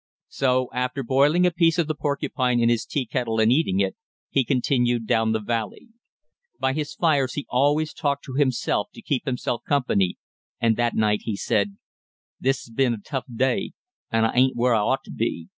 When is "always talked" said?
7.51-8.25